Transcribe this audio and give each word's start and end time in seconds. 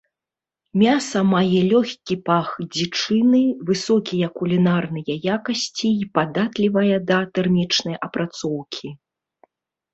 Мяса 0.81 1.19
мае 1.33 1.59
лёгкі 1.73 2.15
пах 2.29 2.47
дзічыны, 2.77 3.43
высокія 3.69 4.27
кулінарныя 4.41 5.13
якасці 5.37 5.89
і 6.01 6.11
падатлівае 6.19 6.95
да 7.13 7.19
тэрмічнай 7.39 7.95
апрацоўкі. 8.11 8.87